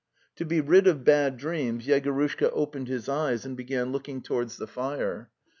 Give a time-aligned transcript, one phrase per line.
[0.37, 4.65] To be rid of bad dreams, Yegorushka opened his eyes and began looking towards the
[4.65, 5.29] fire.